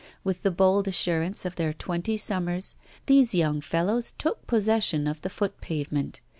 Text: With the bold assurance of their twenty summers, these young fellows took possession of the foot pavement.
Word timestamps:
With 0.23 0.41
the 0.41 0.49
bold 0.49 0.87
assurance 0.87 1.45
of 1.45 1.57
their 1.57 1.71
twenty 1.73 2.17
summers, 2.17 2.75
these 3.05 3.35
young 3.35 3.61
fellows 3.61 4.13
took 4.17 4.47
possession 4.47 5.05
of 5.05 5.21
the 5.21 5.29
foot 5.29 5.61
pavement. 5.61 6.21